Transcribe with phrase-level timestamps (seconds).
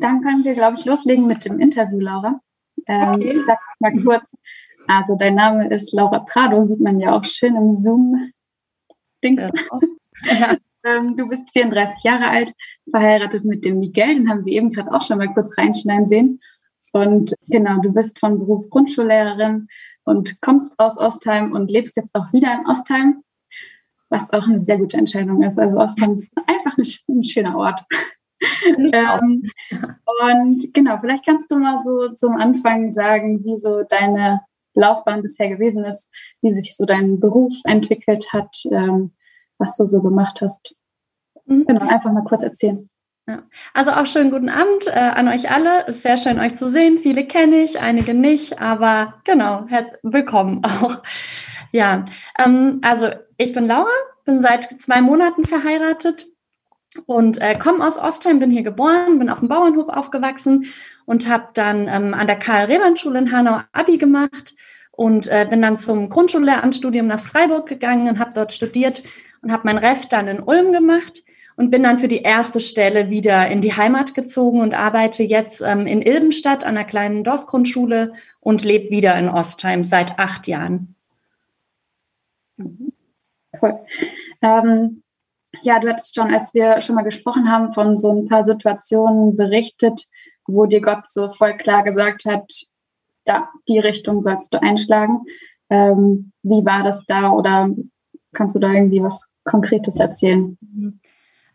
[0.00, 2.40] Dann können wir, glaube ich, loslegen mit dem Interview, Laura.
[2.86, 3.32] Ähm, okay.
[3.36, 4.36] Ich sage mal kurz,
[4.86, 9.42] also dein Name ist Laura Prado, sieht man ja auch schön im Zoom-Dings.
[10.24, 10.56] Ja.
[10.84, 12.52] ähm, du bist 34 Jahre alt,
[12.88, 16.40] verheiratet mit dem Miguel, den haben wir eben gerade auch schon mal kurz reinschneiden sehen.
[16.92, 19.68] Und genau, du bist von Beruf Grundschullehrerin
[20.04, 23.22] und kommst aus Ostheim und lebst jetzt auch wieder in Ostheim,
[24.08, 25.58] was auch eine sehr gute Entscheidung ist.
[25.58, 27.84] Also Ostheim ist einfach ein, schöner Ort.
[28.92, 29.42] ähm,
[30.22, 34.42] und genau, vielleicht kannst du mal so zum Anfang sagen, wie so deine
[34.74, 36.10] Laufbahn bisher gewesen ist,
[36.42, 39.12] wie sich so dein Beruf entwickelt hat, ähm,
[39.58, 40.74] was du so gemacht hast.
[41.46, 41.64] Mhm.
[41.66, 42.88] Genau, einfach mal kurz erzählen.
[43.28, 43.42] Ja.
[43.74, 45.86] Also auch schönen guten Abend äh, an euch alle.
[45.88, 46.98] Es ist sehr schön, euch zu sehen.
[46.98, 51.02] Viele kenne ich, einige nicht, aber genau, herzlich willkommen auch.
[51.72, 52.04] Ja,
[52.38, 53.90] ähm, also ich bin Laura,
[54.24, 56.26] bin seit zwei Monaten verheiratet
[57.06, 60.66] und äh, komme aus Ostheim, bin hier geboren, bin auf dem Bauernhof aufgewachsen
[61.04, 64.54] und habe dann ähm, an der Karl-Rehmann-Schule in Hanau Abi gemacht
[64.92, 69.02] und äh, bin dann zum Grundschullehramtsstudium nach Freiburg gegangen und habe dort studiert
[69.42, 71.22] und habe mein Ref dann in Ulm gemacht
[71.56, 75.62] und bin dann für die erste Stelle wieder in die Heimat gezogen und arbeite jetzt
[75.62, 80.94] ähm, in Ilbenstadt an einer kleinen Dorfgrundschule und lebe wieder in Ostheim seit acht Jahren.
[82.56, 82.92] Mhm.
[83.60, 83.78] Cool.
[84.42, 85.02] Ähm,
[85.62, 89.36] ja, du hattest schon, als wir schon mal gesprochen haben, von so ein paar Situationen
[89.36, 90.06] berichtet,
[90.46, 92.50] wo dir Gott so voll klar gesagt hat,
[93.24, 95.22] da, die Richtung sollst du einschlagen.
[95.68, 97.70] Ähm, wie war das da oder
[98.32, 100.56] kannst du da irgendwie was Konkretes erzählen?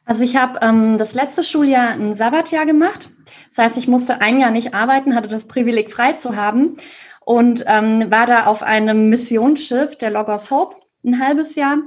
[0.05, 3.09] Also ich habe ähm, das letzte Schuljahr ein Sabbatjahr gemacht.
[3.49, 6.77] Das heißt, ich musste ein Jahr nicht arbeiten, hatte das Privileg frei zu haben
[7.23, 11.77] und ähm, war da auf einem Missionsschiff der Logos Hope ein halbes Jahr.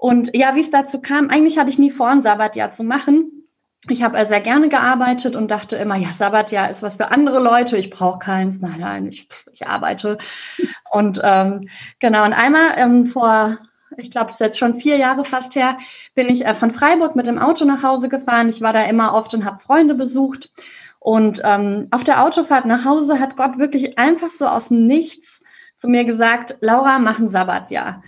[0.00, 3.40] Und ja, wie es dazu kam, eigentlich hatte ich nie vor, ein Sabbatjahr zu machen
[3.88, 7.78] ich habe sehr gerne gearbeitet und dachte immer, ja, Sabbatjahr ist was für andere Leute,
[7.78, 8.60] ich brauche keins.
[8.60, 10.18] Nein, nein, ich, ich arbeite.
[10.92, 11.68] Und ähm,
[12.00, 13.58] genau, und einmal ähm, vor,
[13.96, 15.76] ich glaube, es ist jetzt schon vier Jahre fast her,
[16.16, 18.48] bin ich äh, von Freiburg mit dem Auto nach Hause gefahren.
[18.48, 20.50] Ich war da immer oft und habe Freunde besucht.
[20.98, 25.44] Und ähm, auf der Autofahrt nach Hause hat Gott wirklich einfach so aus dem Nichts
[25.76, 28.02] zu mir gesagt, Laura, mach ein Sabbatjahr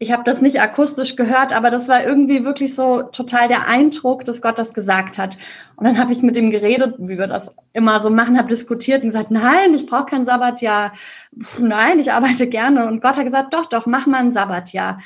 [0.00, 4.24] ich habe das nicht akustisch gehört, aber das war irgendwie wirklich so total der Eindruck,
[4.24, 5.36] dass Gott das gesagt hat.
[5.76, 9.02] Und dann habe ich mit ihm geredet, wie wir das immer so machen, habe diskutiert
[9.02, 10.92] und gesagt, nein, ich brauche kein Sabbatjahr.
[11.40, 12.86] Pff, nein, ich arbeite gerne.
[12.86, 14.98] Und Gott hat gesagt, doch, doch, mach mal ein Sabbatjahr.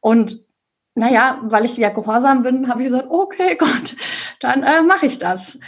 [0.00, 0.44] Und
[0.94, 3.96] naja, weil ich ja gehorsam bin, habe ich gesagt, okay, Gott,
[4.40, 5.58] dann äh, mache ich das.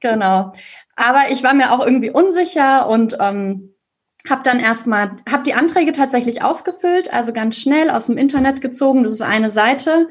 [0.00, 0.52] Genau.
[0.96, 3.69] Aber ich war mir auch irgendwie unsicher und ähm,
[4.28, 9.02] habe dann erstmal, habe die Anträge tatsächlich ausgefüllt, also ganz schnell aus dem Internet gezogen.
[9.02, 10.08] Das ist eine Seite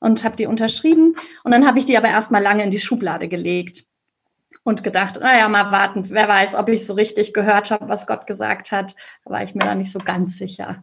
[0.00, 1.14] und habe die unterschrieben.
[1.42, 3.84] Und dann habe ich die aber erstmal lange in die Schublade gelegt
[4.62, 8.26] und gedacht, naja, mal warten, wer weiß, ob ich so richtig gehört habe, was Gott
[8.26, 8.94] gesagt hat.
[9.24, 10.82] Da war ich mir da nicht so ganz sicher.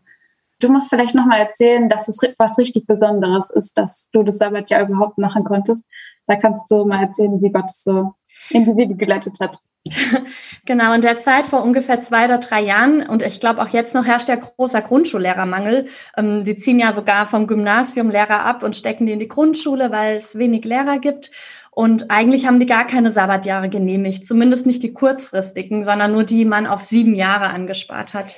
[0.60, 4.70] Du musst vielleicht nochmal erzählen, dass es was richtig Besonderes ist, dass du das Sabbat
[4.70, 5.86] ja überhaupt machen konntest.
[6.28, 8.14] Da kannst du mal erzählen, wie Gott es so
[8.50, 9.60] in die Wege geleitet hat.
[10.66, 13.94] Genau, in der Zeit vor ungefähr zwei oder drei Jahren, und ich glaube auch jetzt
[13.94, 15.88] noch herrscht der großer Grundschullehrermangel.
[16.16, 19.92] Ähm, die ziehen ja sogar vom Gymnasium Lehrer ab und stecken die in die Grundschule,
[19.92, 21.32] weil es wenig Lehrer gibt.
[21.72, 26.46] Und eigentlich haben die gar keine Sabbatjahre genehmigt, zumindest nicht die kurzfristigen, sondern nur die
[26.46, 28.36] man auf sieben Jahre angespart hat.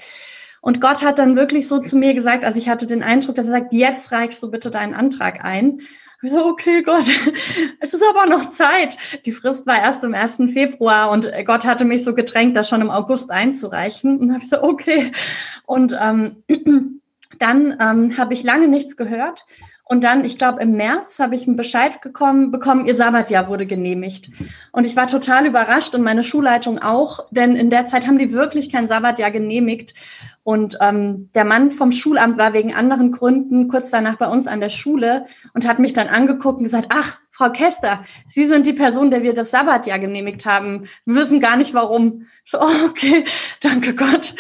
[0.61, 3.47] Und Gott hat dann wirklich so zu mir gesagt, also ich hatte den Eindruck, dass
[3.47, 5.81] er sagt, jetzt reichst du bitte deinen Antrag ein.
[6.25, 7.05] Ich so, okay, Gott,
[7.79, 8.97] es ist aber noch Zeit.
[9.25, 10.37] Die Frist war erst am 1.
[10.51, 14.19] Februar und Gott hatte mich so gedrängt, das schon im August einzureichen.
[14.19, 15.11] Und habe ich so, okay.
[15.65, 16.43] Und ähm,
[17.39, 19.45] dann ähm, habe ich lange nichts gehört.
[19.87, 23.67] Und dann, ich glaube, im März habe ich einen Bescheid gekommen, bekommen, ihr Sabbatjahr wurde
[23.67, 24.31] genehmigt.
[24.71, 28.31] Und ich war total überrascht und meine Schulleitung auch, denn in der Zeit haben die
[28.31, 29.93] wirklich kein Sabbatjahr genehmigt.
[30.41, 34.59] Und ähm, der Mann vom Schulamt war wegen anderen Gründen kurz danach bei uns an
[34.59, 38.73] der Schule und hat mich dann angeguckt und gesagt, ach, Frau Kester, Sie sind die
[38.73, 40.87] Person, der wir das Sabbatjahr genehmigt haben.
[41.05, 42.25] Wir wissen gar nicht warum.
[42.43, 43.25] So, okay,
[43.59, 44.33] danke Gott.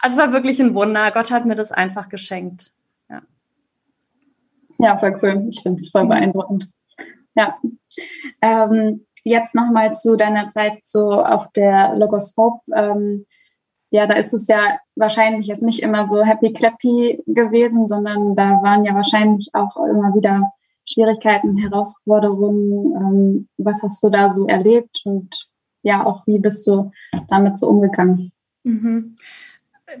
[0.00, 1.10] Also es war wirklich ein Wunder.
[1.10, 2.70] Gott hat mir das einfach geschenkt.
[4.82, 5.46] Ja, voll cool.
[5.48, 6.68] Ich finde es voll beeindruckend.
[7.36, 7.56] Ja.
[8.40, 12.60] Ähm, jetzt nochmal zu deiner Zeit so auf der Logos Hope.
[12.74, 13.26] Ähm,
[13.90, 18.60] ja, da ist es ja wahrscheinlich jetzt nicht immer so happy clappy gewesen, sondern da
[18.62, 20.50] waren ja wahrscheinlich auch immer wieder
[20.84, 22.96] Schwierigkeiten, Herausforderungen.
[22.96, 25.48] Ähm, was hast du da so erlebt und
[25.82, 26.90] ja, auch wie bist du
[27.28, 28.32] damit so umgegangen?
[28.64, 29.16] Mhm.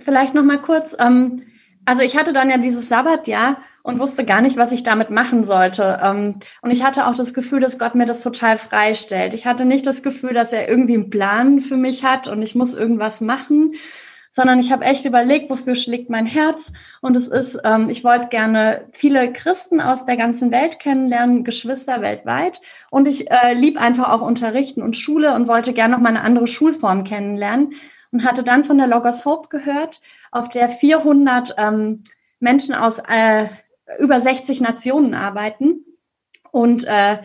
[0.00, 0.96] Vielleicht noch mal kurz.
[0.98, 1.42] Ähm,
[1.84, 5.44] also ich hatte dann ja dieses Sabbatjahr und wusste gar nicht, was ich damit machen
[5.44, 5.98] sollte.
[6.02, 9.34] Ähm, und ich hatte auch das Gefühl, dass Gott mir das total freistellt.
[9.34, 12.54] Ich hatte nicht das Gefühl, dass er irgendwie einen Plan für mich hat und ich
[12.54, 13.74] muss irgendwas machen,
[14.30, 16.72] sondern ich habe echt überlegt, wofür schlägt mein Herz.
[17.02, 22.00] Und es ist, ähm, ich wollte gerne viele Christen aus der ganzen Welt kennenlernen, Geschwister
[22.00, 22.62] weltweit.
[22.90, 26.22] Und ich äh, lieb einfach auch Unterrichten und Schule und wollte gerne noch mal eine
[26.22, 27.74] andere Schulform kennenlernen.
[28.10, 30.00] Und hatte dann von der Logos Hope gehört,
[30.30, 32.02] auf der 400 ähm,
[32.40, 33.46] Menschen aus äh,
[33.98, 35.84] über 60 Nationen arbeiten.
[36.50, 37.18] Und äh,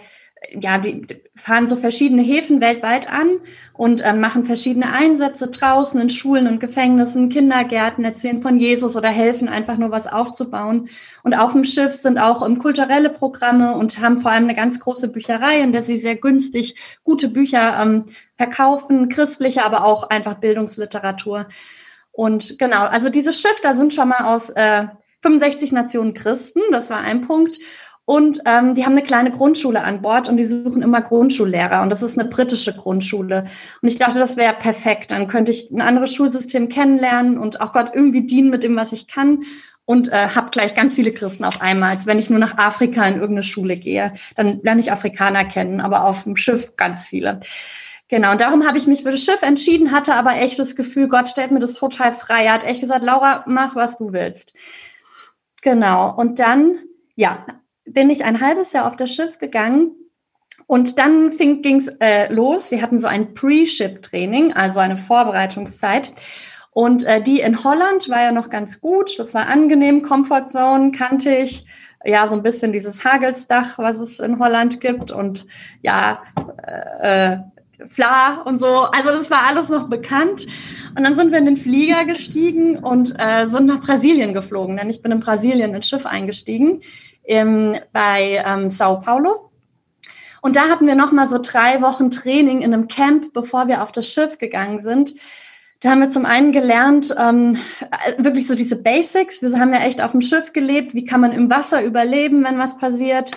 [0.52, 1.02] ja, die
[1.36, 3.40] fahren so verschiedene Häfen weltweit an
[3.74, 9.10] und äh, machen verschiedene Einsätze draußen in Schulen und Gefängnissen, Kindergärten, erzählen von Jesus oder
[9.10, 10.90] helfen einfach nur was aufzubauen.
[11.24, 14.80] Und auf dem Schiff sind auch ähm, kulturelle Programme und haben vor allem eine ganz
[14.80, 18.06] große Bücherei, in der sie sehr günstig gute Bücher ähm,
[18.36, 21.48] verkaufen, christliche, aber auch einfach Bildungsliteratur.
[22.12, 24.88] Und genau, also dieses Schiff, da sind schon mal aus äh,
[25.22, 27.58] 65 Nationen Christen, das war ein Punkt.
[28.10, 31.82] Und ähm, die haben eine kleine Grundschule an Bord und die suchen immer Grundschullehrer.
[31.82, 33.44] Und das ist eine britische Grundschule.
[33.82, 35.12] Und ich dachte, das wäre perfekt.
[35.12, 38.94] Dann könnte ich ein anderes Schulsystem kennenlernen und auch Gott irgendwie dienen mit dem, was
[38.94, 39.44] ich kann.
[39.84, 41.92] Und äh, habe gleich ganz viele Christen auf einmal.
[41.92, 45.82] Als wenn ich nur nach Afrika in irgendeine Schule gehe, dann lerne ich Afrikaner kennen,
[45.82, 47.42] aber auf dem Schiff ganz viele.
[48.08, 51.10] Genau, und darum habe ich mich für das Schiff entschieden, hatte aber echt das Gefühl,
[51.10, 52.46] Gott stellt mir das total frei.
[52.46, 54.54] Er hat echt gesagt, Laura, mach, was du willst.
[55.64, 56.80] Genau, und dann,
[57.16, 57.46] ja,
[57.86, 59.92] bin ich ein halbes Jahr auf das Schiff gegangen
[60.68, 62.72] und dann ging es äh, los.
[62.72, 66.12] Wir hatten so ein Pre-Ship-Training, also eine Vorbereitungszeit.
[66.72, 69.18] Und äh, die in Holland war ja noch ganz gut.
[69.18, 70.02] Das war angenehm.
[70.04, 71.66] Comfort Zone kannte ich.
[72.04, 75.10] Ja, so ein bisschen dieses Hagelsdach, was es in Holland gibt.
[75.10, 75.48] Und
[75.82, 76.22] ja,
[77.02, 77.38] äh, äh
[77.90, 78.66] Fla und so.
[78.66, 80.48] Also das war alles noch bekannt.
[80.96, 84.78] Und dann sind wir in den Flieger gestiegen und äh, sind nach Brasilien geflogen.
[84.78, 86.82] Denn ich bin in Brasilien ins Schiff eingestiegen
[87.24, 89.52] im, bei ähm, Sao Paulo.
[90.42, 93.84] Und da hatten wir noch mal so drei Wochen Training in einem Camp, bevor wir
[93.84, 95.14] auf das Schiff gegangen sind.
[95.82, 97.60] Da haben wir zum einen gelernt, ähm,
[98.18, 99.44] wirklich so diese Basics.
[99.44, 100.96] Wir haben ja echt auf dem Schiff gelebt.
[100.96, 103.32] Wie kann man im Wasser überleben, wenn was passiert?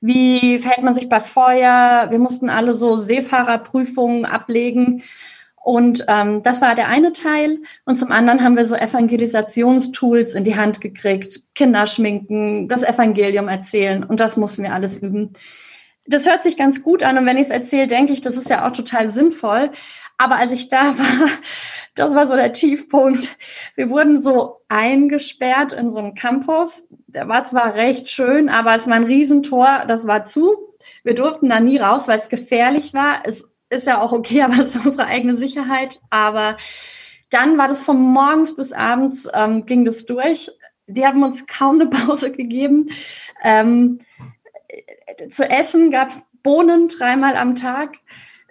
[0.00, 2.06] Wie verhält man sich bei Feuer?
[2.10, 5.02] Wir mussten alle so Seefahrerprüfungen ablegen.
[5.62, 7.58] Und ähm, das war der eine Teil.
[7.84, 11.40] Und zum anderen haben wir so Evangelisationstools in die Hand gekriegt.
[11.54, 14.02] Kinder schminken, das Evangelium erzählen.
[14.02, 15.34] Und das mussten wir alles üben.
[16.06, 17.18] Das hört sich ganz gut an.
[17.18, 19.70] Und wenn ich es erzähle, denke ich, das ist ja auch total sinnvoll.
[20.20, 21.28] Aber als ich da war,
[21.94, 23.30] das war so der Tiefpunkt.
[23.74, 26.86] Wir wurden so eingesperrt in so einem Campus.
[27.06, 30.58] Der war zwar recht schön, aber es war ein Riesentor, das war zu.
[31.04, 33.22] Wir durften da nie raus, weil es gefährlich war.
[33.24, 36.00] Es ist ja auch okay, aber es ist unsere eigene Sicherheit.
[36.10, 36.58] Aber
[37.30, 40.50] dann war das von morgens bis abends, ähm, ging das durch.
[40.86, 42.90] Die haben uns kaum eine Pause gegeben.
[43.42, 44.00] Ähm,
[45.30, 47.94] zu essen gab es Bohnen dreimal am Tag.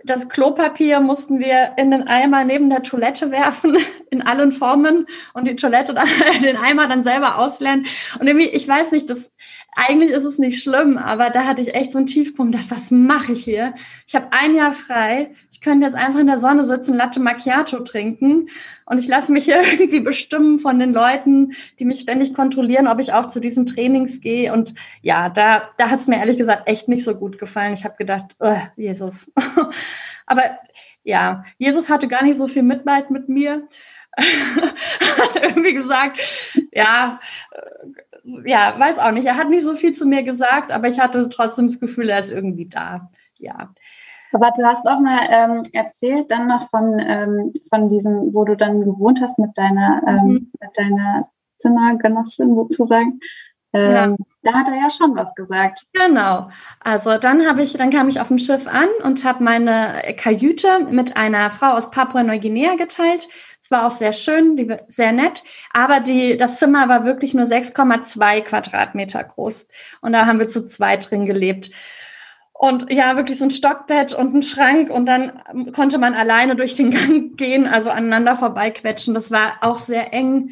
[0.04, 3.78] Das Klopapier mussten wir in den Eimer neben der Toilette werfen,
[4.10, 6.07] in allen Formen und die Toilette dann,
[6.44, 7.86] den Eimer dann selber ausleeren.
[8.19, 9.31] Und irgendwie, ich weiß nicht, das,
[9.75, 12.92] eigentlich ist es nicht schlimm, aber da hatte ich echt so einen Tiefpunkt, dachte, was
[12.92, 13.74] mache ich hier?
[14.07, 17.80] Ich habe ein Jahr frei, ich könnte jetzt einfach in der Sonne sitzen, Latte Macchiato
[17.80, 18.50] trinken
[18.86, 23.00] und ich lasse mich hier irgendwie bestimmen von den Leuten, die mich ständig kontrollieren, ob
[23.00, 24.51] ich auch zu diesen Trainings gehe.
[24.51, 27.74] Und ja, da, da hat es mir ehrlich gesagt echt nicht so gut gefallen.
[27.74, 29.31] Ich habe gedacht, oh, Jesus.
[30.25, 30.44] aber
[31.04, 33.67] ja, Jesus hatte gar nicht so viel Mitleid mit mir.
[34.17, 36.20] hat irgendwie gesagt,
[36.72, 37.20] ja,
[38.24, 39.26] ja, weiß auch nicht.
[39.26, 42.20] Er hat nicht so viel zu mir gesagt, aber ich hatte trotzdem das Gefühl, er
[42.20, 43.10] ist irgendwie da.
[43.38, 43.74] Ja.
[44.32, 48.56] Aber du hast auch mal ähm, erzählt dann noch von, ähm, von diesem, wo du
[48.56, 50.52] dann gewohnt hast mit deiner, ähm, mhm.
[50.60, 53.20] mit deiner Zimmergenossin sozusagen.
[53.74, 54.26] Ähm, ja.
[54.41, 55.86] Da hat er ja schon was gesagt.
[55.91, 56.50] Genau.
[56.79, 60.86] Also dann habe ich, dann kam ich auf dem Schiff an und habe meine Kajüte
[60.89, 63.27] mit einer Frau aus Papua-Neuguinea geteilt.
[63.62, 65.43] Es war auch sehr schön, sehr nett,
[65.74, 69.67] aber die, das Zimmer war wirklich nur 6,2 Quadratmeter groß.
[70.00, 71.72] Und da haben wir zu zweit drin gelebt.
[72.53, 76.75] Und ja, wirklich so ein Stockbett und ein Schrank und dann konnte man alleine durch
[76.75, 79.13] den Gang gehen, also aneinander vorbeiquetschen.
[79.13, 80.51] Das war auch sehr eng.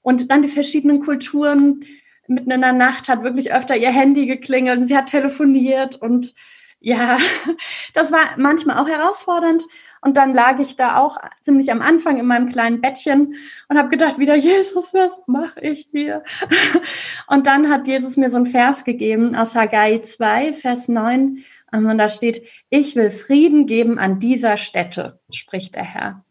[0.00, 1.80] Und dann die verschiedenen Kulturen
[2.28, 6.34] mitten in der Nacht hat wirklich öfter ihr Handy geklingelt und sie hat telefoniert und
[6.80, 7.18] ja,
[7.94, 9.64] das war manchmal auch herausfordernd.
[10.02, 13.34] Und dann lag ich da auch ziemlich am Anfang in meinem kleinen Bettchen
[13.68, 16.22] und habe gedacht, wieder, Jesus, was mache ich hier?
[17.26, 21.42] Und dann hat Jesus mir so einen Vers gegeben aus Haggai 2, Vers 9.
[21.72, 26.25] Und da steht, ich will Frieden geben an dieser Stätte, spricht der Herr.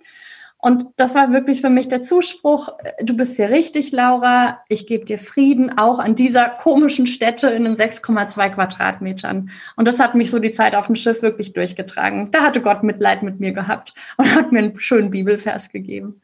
[0.66, 2.70] Und das war wirklich für mich der Zuspruch,
[3.00, 7.66] du bist hier richtig, Laura, ich gebe dir Frieden, auch an dieser komischen Stätte in
[7.66, 9.52] den 6,2 Quadratmetern.
[9.76, 12.32] Und das hat mich so die Zeit auf dem Schiff wirklich durchgetragen.
[12.32, 16.24] Da hatte Gott Mitleid mit mir gehabt und hat mir einen schönen Bibelvers gegeben.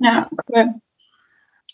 [0.00, 0.74] Ja, cool.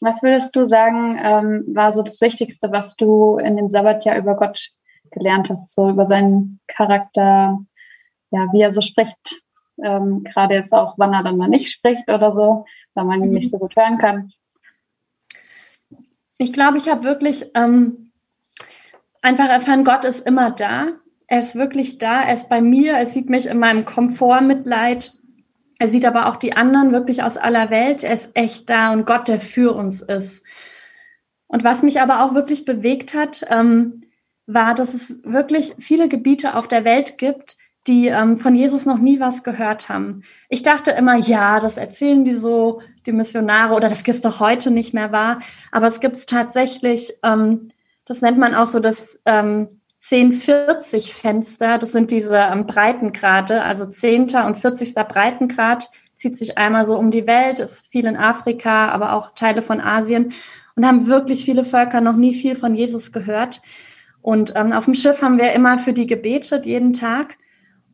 [0.01, 4.37] Was würdest du sagen, ähm, war so das Wichtigste, was du in dem Sabbatjahr über
[4.37, 4.69] Gott
[5.11, 7.59] gelernt hast, so über seinen Charakter,
[8.31, 9.43] ja, wie er so spricht,
[9.83, 12.65] ähm, Gerade jetzt auch, wann er dann mal nicht spricht oder so,
[12.95, 13.35] weil man ihn mhm.
[13.35, 14.33] nicht so gut hören kann.
[16.39, 18.11] Ich glaube, ich habe wirklich ähm,
[19.23, 20.89] einfach erfahren, Gott ist immer da.
[21.27, 22.23] Er ist wirklich da.
[22.23, 22.93] Er ist bei mir.
[22.95, 25.15] Er sieht mich in meinem Komfortmitleid.
[25.79, 28.05] Er sieht aber auch die anderen wirklich aus aller Welt.
[28.05, 30.45] Er ist echt da und Gott, der für uns ist.
[31.47, 34.05] Und was mich aber auch wirklich bewegt hat, ähm,
[34.47, 38.99] war, dass es wirklich viele Gebiete auf der Welt gibt, die ähm, von Jesus noch
[38.99, 40.23] nie was gehört haben.
[40.49, 44.71] Ich dachte immer, ja, das erzählen die so, die Missionare, oder das ist doch heute
[44.71, 45.41] nicht mehr wahr.
[45.73, 47.69] Aber es gibt tatsächlich, ähm,
[48.05, 49.69] das nennt man auch so das ähm,
[50.01, 51.79] 1040-Fenster.
[51.79, 54.35] Das sind diese ähm, Breitengrade, also 10.
[54.47, 54.95] und 40.
[54.95, 59.63] Breitengrad, zieht sich einmal so um die Welt, ist viel in Afrika, aber auch Teile
[59.63, 60.33] von Asien.
[60.75, 63.61] Und haben wirklich viele Völker noch nie viel von Jesus gehört.
[64.23, 67.37] Und ähm, auf dem Schiff haben wir immer für die gebetet, jeden Tag.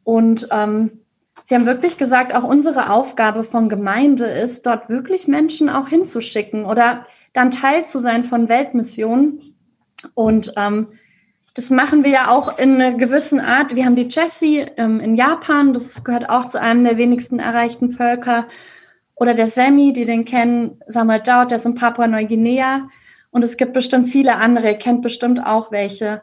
[0.09, 1.03] Und ähm,
[1.45, 6.65] Sie haben wirklich gesagt, auch unsere Aufgabe von Gemeinde ist, dort wirklich Menschen auch hinzuschicken
[6.65, 9.55] oder dann Teil zu sein von Weltmissionen.
[10.15, 10.87] Und ähm,
[11.53, 13.77] das machen wir ja auch in einer gewissen Art.
[13.77, 17.93] Wir haben die Jessie ähm, in Japan, das gehört auch zu einem der wenigsten erreichten
[17.93, 18.49] Völker.
[19.15, 22.89] Oder der Semi, die den kennen, Samuel Dowd, der ist in Papua-Neuguinea.
[23.31, 26.23] Und es gibt bestimmt viele andere, kennt bestimmt auch welche.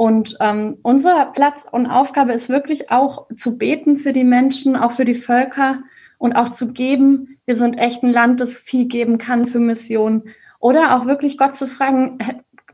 [0.00, 4.92] Und ähm, unser Platz und Aufgabe ist wirklich auch zu beten für die Menschen, auch
[4.92, 5.82] für die Völker
[6.16, 7.36] und auch zu geben.
[7.44, 10.30] Wir sind echt ein Land, das viel geben kann für Missionen.
[10.58, 12.16] Oder auch wirklich Gott zu fragen,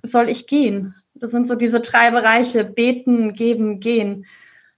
[0.04, 0.95] soll ich gehen?
[1.14, 4.26] Das sind so diese drei Bereiche, beten, geben, gehen.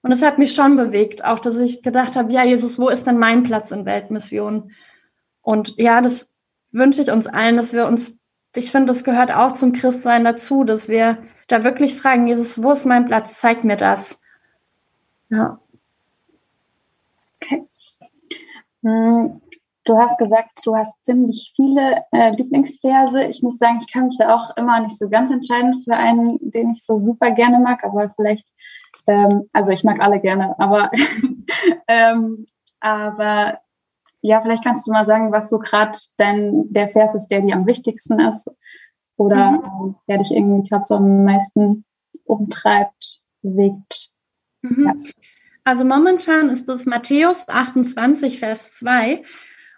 [0.00, 3.06] Und es hat mich schon bewegt, auch dass ich gedacht habe, ja, Jesus, wo ist
[3.06, 4.70] denn mein Platz in Weltmission?
[5.42, 6.32] Und ja, das
[6.72, 8.16] wünsche ich uns allen, dass wir uns,
[8.56, 12.72] ich finde, das gehört auch zum Christsein dazu, dass wir da wirklich fragen, Jesus, wo
[12.72, 13.40] ist mein Platz?
[13.40, 14.20] Zeig mir das.
[15.30, 15.58] Ja.
[17.40, 17.66] Okay.
[18.82, 19.40] Hm,
[19.84, 23.24] du hast gesagt, du hast ziemlich viele äh, Lieblingsverse.
[23.24, 26.38] Ich muss sagen, ich kann mich da auch immer nicht so ganz entscheiden für einen,
[26.40, 28.48] den ich so super gerne mag, aber vielleicht,
[29.06, 30.90] ähm, also ich mag alle gerne, aber,
[31.88, 32.46] ähm,
[32.80, 33.60] aber
[34.20, 37.54] ja, vielleicht kannst du mal sagen, was so gerade dein der Vers ist, der dir
[37.54, 38.50] am wichtigsten ist
[39.18, 39.96] oder mhm.
[40.08, 41.84] der dich irgendwie gerade so am meisten
[42.24, 44.08] umtreibt, bewegt.
[44.62, 44.86] Mhm.
[44.86, 44.94] Ja.
[45.64, 49.22] Also momentan ist es Matthäus 28, Vers 2.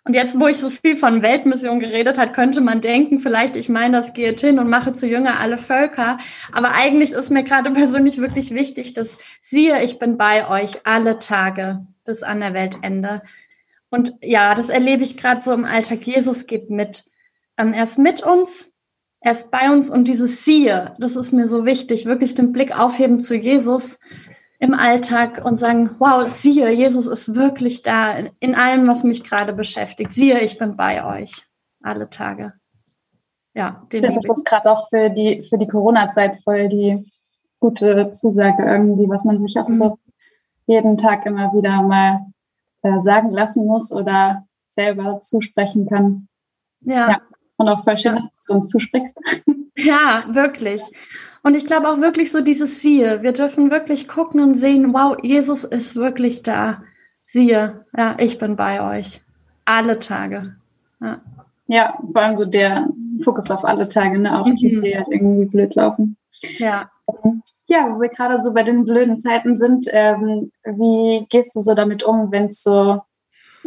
[0.05, 3.69] Und jetzt, wo ich so viel von Weltmission geredet habe, könnte man denken, vielleicht ich
[3.69, 6.19] meine das geht hin und mache zu Jünger alle Völker.
[6.53, 11.19] Aber eigentlich ist mir gerade persönlich wirklich wichtig, dass siehe, ich bin bei euch alle
[11.19, 13.23] Tage bis an der Weltende.
[13.91, 16.07] Und ja, das erlebe ich gerade so im Alltag.
[16.07, 17.05] Jesus geht mit.
[17.57, 18.73] Ähm, er ist mit uns,
[19.21, 22.79] er ist bei uns und dieses Siehe, das ist mir so wichtig, wirklich den Blick
[22.79, 23.99] aufheben zu Jesus
[24.59, 29.55] im Alltag und sagen, wow, siehe, Jesus ist wirklich da in allem, was mich gerade
[29.55, 30.13] beschäftigt.
[30.13, 31.47] Siehe, ich bin bei euch
[31.83, 32.53] alle Tage.
[33.55, 37.05] Ja, ich finde, das ist gerade auch für die, für die Corona-Zeit voll die
[37.59, 39.73] gute Zusage irgendwie, was man sich auch mhm.
[39.73, 39.99] so
[40.67, 42.27] jeden Tag immer wieder mal
[42.83, 46.29] äh, sagen lassen muss oder selber zusprechen kann.
[46.83, 47.11] Ja.
[47.11, 47.21] ja.
[47.61, 48.17] Und auch voll schön, ja.
[48.17, 49.15] dass du uns zusprichst.
[49.77, 50.81] Ja, wirklich.
[51.43, 53.23] Und ich glaube auch wirklich so dieses Siehe.
[53.23, 56.83] Wir dürfen wirklich gucken und sehen, wow, Jesus ist wirklich da.
[57.27, 59.21] Siehe, ja, ich bin bei euch.
[59.67, 60.57] Alle Tage.
[61.03, 61.21] Ja,
[61.67, 62.89] ja vor allem so der
[63.23, 64.41] Fokus auf alle Tage, ne?
[64.41, 64.83] auch die, mhm.
[64.83, 66.17] die halt irgendwie blöd laufen.
[66.57, 66.91] Ja.
[67.67, 71.75] Ja, wo wir gerade so bei den blöden Zeiten sind, ähm, wie gehst du so
[71.75, 73.03] damit um, wenn es so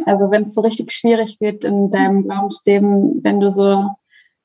[0.06, 3.90] also wenn es so richtig schwierig wird in deinem Glaubensleben, wenn du so,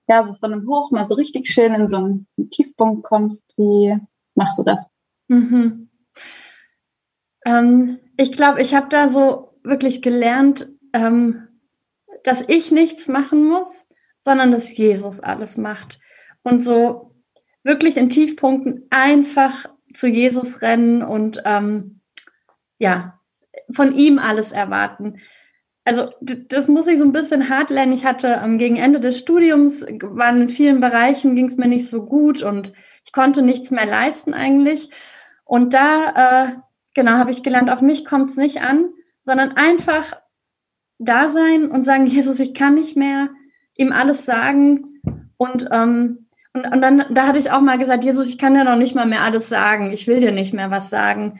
[0.08, 3.98] ja, so von einem Hoch mal so richtig schön in so einen Tiefpunkt kommst, wie
[4.36, 4.86] machst du das?
[5.28, 5.90] Mhm.
[7.46, 11.48] Ähm, ich glaube, ich habe da so wirklich gelernt, ähm,
[12.24, 13.88] dass ich nichts machen muss,
[14.18, 16.00] sondern dass Jesus alles macht.
[16.44, 17.16] Und so
[17.64, 22.02] wirklich in Tiefpunkten einfach zu Jesus rennen und ähm,
[22.78, 23.19] ja,
[23.72, 25.20] von ihm alles erwarten
[25.90, 27.94] also das muss ich so ein bisschen hart lernen.
[27.94, 31.90] Ich hatte ähm, gegen Ende des Studiums, waren in vielen Bereichen, ging es mir nicht
[31.90, 32.74] so gut und
[33.06, 34.92] ich konnte nichts mehr leisten eigentlich.
[35.46, 36.56] Und da, äh,
[36.94, 38.90] genau, habe ich gelernt, auf mich kommt es nicht an,
[39.24, 40.14] sondern einfach
[41.00, 43.30] da sein und sagen, Jesus, ich kann nicht mehr
[43.76, 45.02] ihm alles sagen.
[45.38, 48.64] Und, ähm, und, und dann, da hatte ich auch mal gesagt, Jesus, ich kann dir
[48.64, 49.92] noch nicht mal mehr alles sagen.
[49.92, 51.40] Ich will dir nicht mehr was sagen.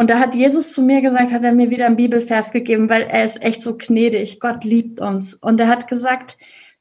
[0.00, 3.02] Und da hat Jesus zu mir gesagt, hat er mir wieder einen Bibelvers gegeben, weil
[3.02, 4.40] er ist echt so gnädig.
[4.40, 5.34] Gott liebt uns.
[5.34, 6.38] Und er hat gesagt,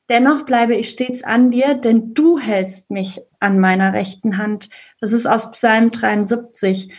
[0.08, 4.70] dennoch bleibe ich stets an dir, denn du hältst mich an meiner rechten Hand.
[5.02, 6.94] Das ist aus Psalm 73.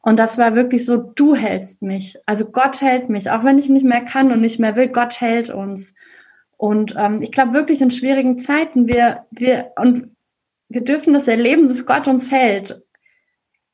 [0.00, 2.18] Und das war wirklich so, du hältst mich.
[2.24, 5.20] Also Gott hält mich, auch wenn ich nicht mehr kann und nicht mehr will, Gott
[5.20, 5.96] hält uns.
[6.56, 10.14] Und ähm, ich glaube wirklich in schwierigen Zeiten, wir, wir, und
[10.68, 12.80] wir dürfen das erleben, dass Gott uns hält.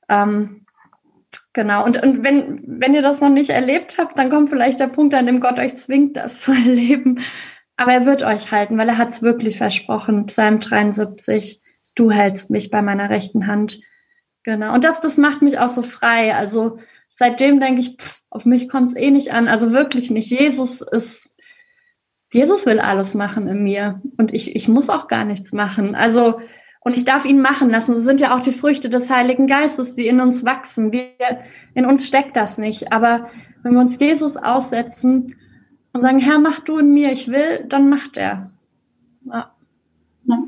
[0.08, 0.59] Ähm,
[1.52, 1.84] genau.
[1.84, 5.14] Und, und wenn, wenn ihr das noch nicht erlebt habt, dann kommt vielleicht der Punkt,
[5.14, 7.20] an dem Gott euch zwingt, das zu erleben.
[7.76, 10.26] Aber er wird euch halten, weil er hat es wirklich versprochen.
[10.26, 11.62] Psalm 73,
[11.94, 13.80] du hältst mich bei meiner rechten Hand.
[14.42, 14.74] Genau.
[14.74, 16.34] Und das, das macht mich auch so frei.
[16.34, 16.78] Also
[17.10, 19.48] seitdem denke ich, pff, auf mich kommt es eh nicht an.
[19.48, 20.30] Also wirklich nicht.
[20.30, 21.34] Jesus ist,
[22.32, 24.00] Jesus will alles machen in mir.
[24.16, 25.94] Und ich, ich muss auch gar nichts machen.
[25.94, 26.40] Also,
[26.80, 27.94] und ich darf ihn machen lassen.
[27.94, 30.92] So sind ja auch die Früchte des Heiligen Geistes, die in uns wachsen.
[30.92, 31.10] Wir,
[31.74, 32.92] in uns steckt das nicht.
[32.92, 33.30] Aber
[33.62, 35.34] wenn wir uns Jesus aussetzen
[35.92, 38.50] und sagen, Herr, mach du in mir, ich will, dann macht er.
[39.26, 39.54] Ja.
[40.24, 40.44] ja.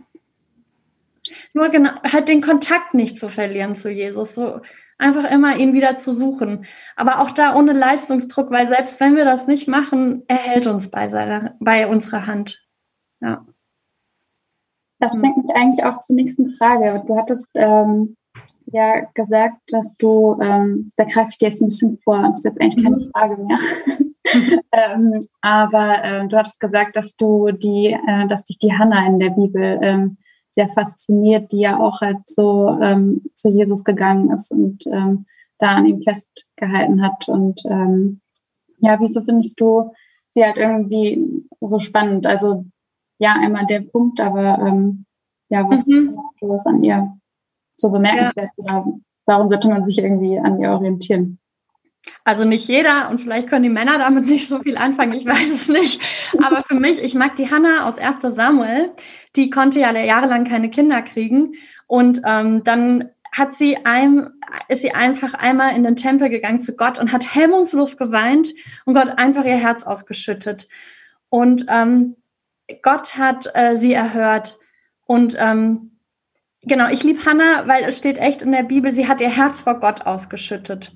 [1.55, 4.61] Nur genau, halt den Kontakt nicht zu verlieren zu Jesus, so
[4.97, 6.65] einfach immer ihn wieder zu suchen.
[6.97, 10.91] Aber auch da ohne Leistungsdruck, weil selbst wenn wir das nicht machen, er hält uns
[10.91, 12.63] bei, seiner, bei unserer Hand.
[13.21, 13.45] Ja.
[15.03, 17.03] Das bringt mich eigentlich auch zur nächsten Frage.
[17.09, 18.17] Du hattest ähm,
[18.67, 22.45] ja gesagt, dass du, ähm, da greife ich dir jetzt ein bisschen vor, das ist
[22.45, 23.11] jetzt eigentlich keine mhm.
[23.11, 23.59] Frage mehr.
[24.73, 29.19] ähm, aber äh, du hattest gesagt, dass du die, äh, dass dich die Hanna in
[29.19, 30.19] der Bibel ähm,
[30.53, 35.27] sehr fasziniert, die ja auch halt so ähm, zu Jesus gegangen ist und ähm,
[35.59, 37.29] da an ihm festgehalten hat.
[37.29, 38.21] Und ähm,
[38.79, 39.91] ja, wieso findest du
[40.31, 42.29] sie halt irgendwie so spannend?
[42.29, 42.67] Also
[43.23, 45.05] ja, einmal der Punkt, aber ähm,
[45.49, 46.19] ja, was mhm.
[46.41, 47.17] du was an ihr
[47.77, 48.51] so bemerkenswert?
[48.57, 48.85] Ja.
[49.27, 51.39] Warum sollte man sich irgendwie an ihr orientieren?
[52.25, 55.53] Also nicht jeder und vielleicht können die Männer damit nicht so viel anfangen, ich weiß
[55.53, 56.03] es nicht.
[56.45, 58.19] Aber für mich, ich mag die Hannah aus 1.
[58.35, 58.91] Samuel,
[59.37, 61.53] die konnte ja jahrelang keine Kinder kriegen
[61.87, 64.31] und ähm, dann hat sie ein,
[64.67, 68.53] ist sie einfach einmal in den Tempel gegangen zu Gott und hat hemmungslos geweint
[68.85, 70.69] und Gott einfach ihr Herz ausgeschüttet.
[71.29, 72.17] Und ähm,
[72.83, 74.59] Gott hat äh, sie erhört.
[75.07, 75.99] Und ähm,
[76.63, 79.63] genau, ich liebe Hannah, weil es steht echt in der Bibel, sie hat ihr Herz
[79.63, 80.93] vor Gott ausgeschüttet.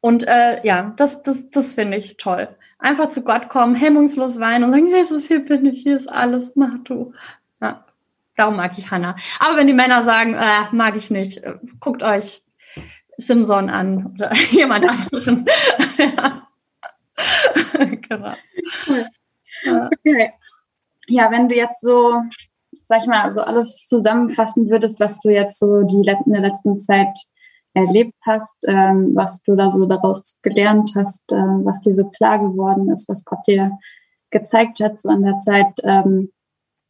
[0.00, 2.48] Und äh, ja, das, das, das finde ich toll.
[2.78, 6.54] Einfach zu Gott kommen, hemmungslos weinen und sagen, Jesus, hier bin ich, hier ist alles,
[6.54, 7.12] mach du.
[7.60, 7.84] Ja,
[8.36, 9.16] darum mag ich Hannah.
[9.40, 12.44] Aber wenn die Männer sagen, äh, mag ich nicht, äh, guckt euch
[13.16, 15.44] Simson an oder jemand anderen.
[15.98, 16.48] ja.
[18.08, 18.34] genau.
[19.66, 20.32] Okay.
[21.08, 22.20] Ja, wenn du jetzt so,
[22.86, 26.78] sag ich mal, so alles zusammenfassen würdest, was du jetzt so die in der letzten
[26.78, 27.18] Zeit
[27.72, 32.38] erlebt hast, ähm, was du da so daraus gelernt hast, äh, was dir so klar
[32.38, 33.78] geworden ist, was Gott dir
[34.30, 35.80] gezeigt hat so an der Zeit.
[35.82, 36.30] Ähm,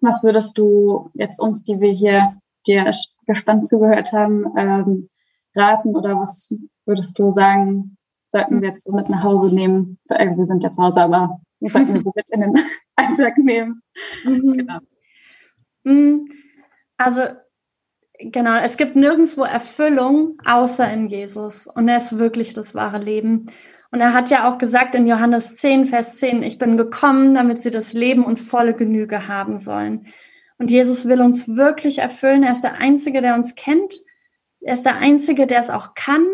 [0.00, 2.90] was würdest du jetzt uns, die wir hier dir
[3.26, 5.09] gespannt zugehört haben, ähm,
[5.54, 6.52] raten oder was
[6.87, 7.96] würdest du sagen,
[8.31, 9.98] sollten wir jetzt so mit nach Hause nehmen?
[10.09, 12.55] Wir sind ja zu Hause, aber wir sollten wir so mit in den
[12.97, 13.83] Alltag nehmen.
[14.25, 14.53] Mhm.
[14.59, 14.79] Genau.
[15.85, 16.29] Mhm.
[16.97, 17.23] Also
[18.21, 21.68] Genau, es gibt nirgendwo Erfüllung außer in Jesus.
[21.68, 23.53] Und er ist wirklich das wahre Leben.
[23.92, 27.61] Und er hat ja auch gesagt in Johannes 10, Vers 10, ich bin gekommen, damit
[27.61, 30.09] sie das Leben und volle Genüge haben sollen.
[30.59, 32.42] Und Jesus will uns wirklich erfüllen.
[32.42, 33.94] Er ist der Einzige, der uns kennt.
[34.61, 36.27] Er ist der Einzige, der es auch kann.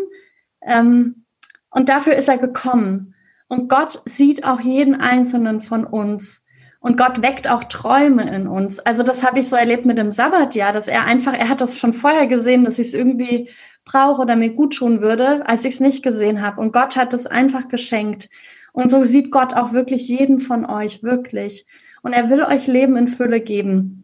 [0.63, 1.25] Ähm,
[1.69, 3.14] und dafür ist er gekommen.
[3.47, 6.45] Und Gott sieht auch jeden Einzelnen von uns.
[6.79, 8.79] Und Gott weckt auch Träume in uns.
[8.79, 11.79] Also das habe ich so erlebt mit dem Sabbatjahr, dass er einfach, er hat das
[11.79, 13.49] schon vorher gesehen, dass ich es irgendwie
[13.85, 16.61] brauche oder mir gut tun würde, als ich es nicht gesehen habe.
[16.61, 18.29] Und Gott hat es einfach geschenkt.
[18.73, 21.65] Und so sieht Gott auch wirklich jeden von euch, wirklich.
[22.03, 24.03] Und er will euch Leben in Fülle geben.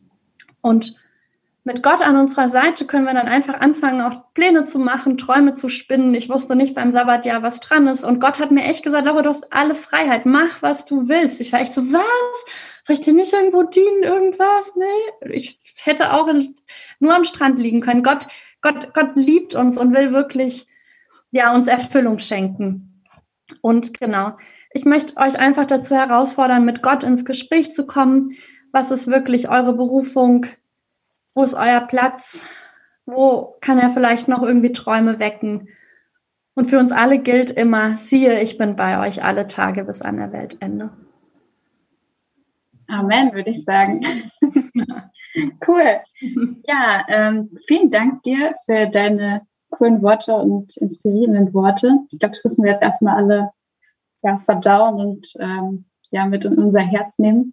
[0.61, 0.95] Und
[1.63, 5.53] mit Gott an unserer Seite können wir dann einfach anfangen, auch Pläne zu machen, Träume
[5.53, 6.15] zu spinnen.
[6.15, 8.03] Ich wusste nicht beim Sabbatjahr, was dran ist.
[8.03, 10.25] Und Gott hat mir echt gesagt, aber du hast alle Freiheit.
[10.25, 11.39] Mach, was du willst.
[11.39, 12.45] Ich war echt so, was?
[12.83, 14.73] Soll ich dir nicht irgendwo dienen, irgendwas?
[14.75, 15.29] Nee.
[15.29, 16.55] Ich hätte auch in,
[16.99, 18.01] nur am Strand liegen können.
[18.01, 18.27] Gott,
[18.61, 20.65] Gott, Gott liebt uns und will wirklich,
[21.29, 23.03] ja, uns Erfüllung schenken.
[23.61, 24.35] Und genau.
[24.73, 28.31] Ich möchte euch einfach dazu herausfordern, mit Gott ins Gespräch zu kommen.
[28.71, 30.47] Was ist wirklich eure Berufung?
[31.33, 32.45] Wo ist euer Platz?
[33.05, 35.69] Wo kann er vielleicht noch irgendwie Träume wecken?
[36.53, 40.17] Und für uns alle gilt immer, siehe, ich bin bei euch alle Tage bis an
[40.17, 40.91] der Weltende.
[42.87, 44.01] Amen, würde ich sagen.
[45.67, 46.01] cool.
[46.67, 51.99] Ja, ähm, vielen Dank dir für deine coolen Worte und inspirierenden Worte.
[52.11, 53.51] Ich glaube, das müssen wir jetzt erstmal alle
[54.23, 57.49] ja, verdauen und ähm, ja, mit in unser Herz nehmen.